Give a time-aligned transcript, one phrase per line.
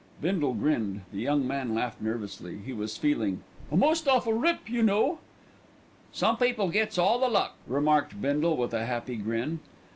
[0.19, 2.57] Bindle grinned, the young man laughed nervously.
[2.57, 5.19] He was feeling "a most awful rip, you know."
[6.11, 9.59] "Some people gets all the luck," remarked Bindle with a happy grin.